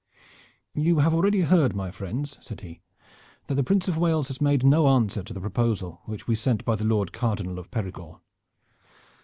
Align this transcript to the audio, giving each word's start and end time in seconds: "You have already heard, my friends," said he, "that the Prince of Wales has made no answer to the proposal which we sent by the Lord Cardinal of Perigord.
"You 0.73 0.97
have 0.97 1.13
already 1.13 1.41
heard, 1.41 1.75
my 1.75 1.91
friends," 1.91 2.35
said 2.43 2.61
he, 2.61 2.81
"that 3.45 3.53
the 3.53 3.63
Prince 3.63 3.87
of 3.87 3.99
Wales 3.99 4.29
has 4.29 4.41
made 4.41 4.65
no 4.65 4.87
answer 4.87 5.21
to 5.21 5.31
the 5.31 5.39
proposal 5.39 6.01
which 6.05 6.25
we 6.25 6.33
sent 6.33 6.65
by 6.65 6.75
the 6.75 6.83
Lord 6.85 7.13
Cardinal 7.13 7.59
of 7.59 7.69
Perigord. 7.69 8.17